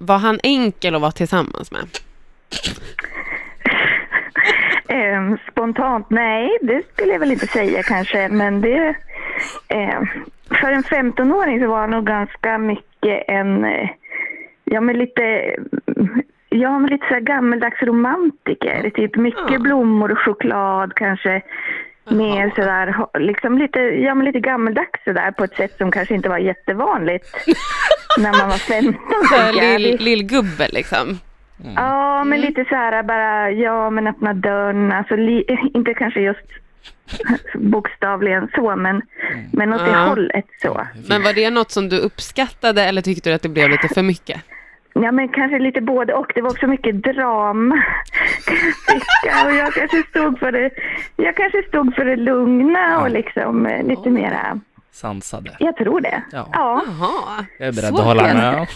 [0.00, 1.84] Var han enkel att vara tillsammans med?
[4.88, 8.94] Eh, spontant, nej, det skulle jag väl inte säga kanske, men det...
[9.68, 10.02] Eh,
[10.60, 13.64] för en 15-åring så var han nog ganska mycket en...
[13.64, 13.88] Eh,
[14.64, 15.54] ja, men lite...
[16.48, 18.90] Ja, men lite så här gammeldags romantiker.
[18.90, 19.58] Typ mycket Ja.
[19.58, 21.42] blommor och choklad kanske.
[22.10, 22.50] Mer Jaha.
[22.56, 26.38] sådär, liksom lite, ja men lite gammeldags sådär på ett sätt som kanske inte var
[26.38, 27.26] jättevanligt
[28.18, 28.94] när man var 15.
[29.30, 29.60] Så.
[29.60, 31.18] Lill, lillgubbe liksom.
[31.76, 36.46] Ja, men lite så här bara, ja men öppna dörren, alltså li, inte kanske just
[37.54, 39.02] bokstavligen så, men,
[39.52, 39.98] men åt det Ja.
[39.98, 40.86] hållet så.
[41.08, 44.02] Men var det något som du uppskattade eller tyckte du att det blev lite för
[44.02, 44.40] mycket?
[44.92, 46.32] Ja, men kanske lite både och.
[46.34, 47.82] Det var också mycket drama.
[49.46, 50.70] Och jag kanske stod för det,
[51.16, 54.60] jag kanske stod för det lugna och liksom eh, lite mera,
[54.92, 55.56] Sansade.
[55.58, 56.22] jag tror det.
[56.32, 56.48] Ja.
[56.52, 56.82] Ja.
[56.86, 57.44] Jaha.
[57.58, 58.68] Jag är beredd Så att hålla med.